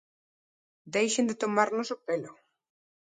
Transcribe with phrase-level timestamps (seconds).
[0.95, 2.31] ¡Deixen de tomarnos o pelo!